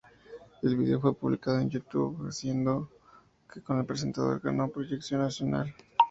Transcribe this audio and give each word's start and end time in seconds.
El 0.63 0.75
video 0.77 0.99
fue 0.99 1.13
publicado 1.13 1.59
en 1.59 1.69
YouTube, 1.69 2.25
haciendo 2.27 2.89
con 3.63 3.73
que 3.75 3.79
el 3.81 3.85
presentador 3.85 4.39
ganó 4.39 4.67
proyección 4.67 5.21
nacional. 5.21 5.75